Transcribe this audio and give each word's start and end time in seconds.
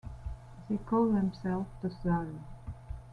They 0.67 0.77
call 0.77 1.11
themselves 1.11 1.69
the 1.83 1.91
Zara. 2.01 2.43